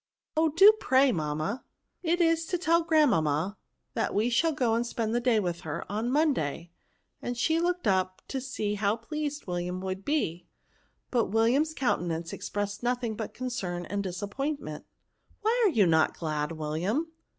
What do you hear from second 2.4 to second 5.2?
to tell grandmamma, that we shall go and spend the